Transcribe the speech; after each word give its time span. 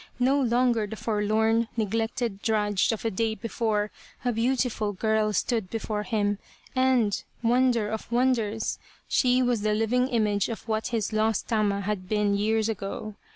No 0.17 0.41
longer 0.41 0.87
the 0.87 0.95
forlorn, 0.95 1.67
neglected 1.77 2.41
drudge 2.41 2.91
of 2.91 3.03
the 3.03 3.11
day 3.11 3.35
before, 3.35 3.91
a 4.25 4.31
beautiful 4.31 4.93
girl 4.93 5.31
stood 5.31 5.69
before 5.69 6.01
him. 6.01 6.39
And 6.75 7.23
wonder 7.43 7.87
of 7.87 8.11
wonders! 8.11 8.79
She 9.07 9.43
was 9.43 9.61
the 9.61 9.75
living 9.75 10.07
image 10.07 10.49
of 10.49 10.67
what 10.67 10.87
his 10.87 11.13
lost 11.13 11.49
Tama 11.49 11.81
had 11.81 12.09
been 12.09 12.35
years 12.35 12.67
ago. 12.67 13.13